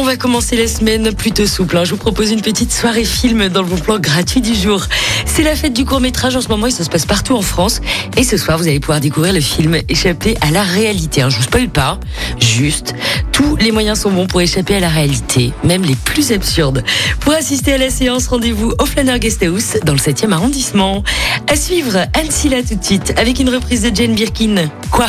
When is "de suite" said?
22.76-23.14